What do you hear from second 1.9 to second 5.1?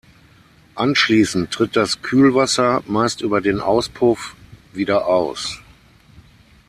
Kühlwasser, meist über den Auspuff, wieder